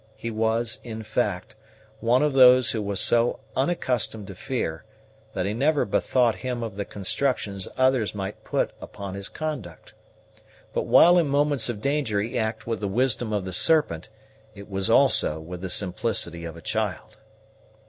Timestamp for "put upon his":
8.43-9.29